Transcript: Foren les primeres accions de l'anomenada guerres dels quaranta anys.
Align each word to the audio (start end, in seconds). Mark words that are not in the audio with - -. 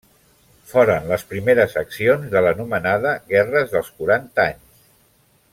Foren 0.71 1.05
les 1.11 1.25
primeres 1.33 1.75
accions 1.83 2.33
de 2.33 2.43
l'anomenada 2.47 3.15
guerres 3.35 3.73
dels 3.77 3.95
quaranta 4.01 4.51
anys. 4.51 4.85